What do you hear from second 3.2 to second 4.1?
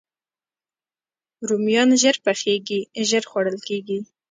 خوړل کېږي